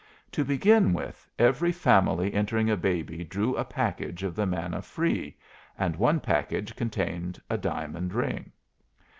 To 0.31 0.43
begin 0.43 0.93
with, 0.93 1.29
every 1.37 1.71
family 1.71 2.33
entering 2.33 2.71
a 2.71 2.75
baby 2.75 3.23
drew 3.23 3.55
a 3.55 3.63
package 3.63 4.23
of 4.23 4.35
the 4.35 4.47
manna 4.47 4.81
free, 4.81 5.37
and 5.77 5.95
one 5.95 6.19
package 6.19 6.75
contained 6.75 7.39
a 7.51 7.57
diamond 7.59 8.11
ring. 8.11 8.51